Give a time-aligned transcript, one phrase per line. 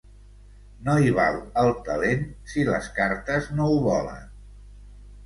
[0.85, 4.25] No hi val el talent si les cartes no ho volen.